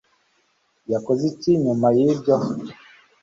[0.93, 2.35] yakoze iki nyuma yibyo